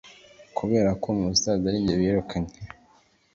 [0.57, 2.53] kuberako mubusaza arinjye birukanye